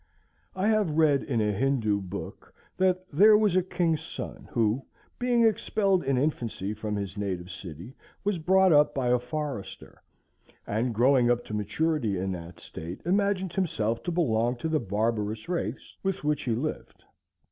[0.55, 4.83] I have read in a Hindoo book, that "there was a king's son, who,
[5.19, 7.93] being expelled in infancy from his native city,
[8.23, 10.01] was brought up by a forester,
[10.65, 15.47] and, growing up to maturity in that state, imagined himself to belong to the barbarous
[15.47, 17.03] race with which he lived.